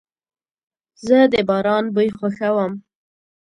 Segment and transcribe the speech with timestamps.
[1.05, 2.73] زه د باران بوی خوښوم.